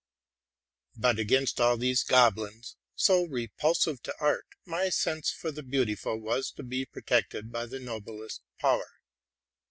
[0.97, 6.19] But against all these goblins, So repulsive to art, my feel ing for the beautiful
[6.19, 8.93] was to be protected by the noblest power.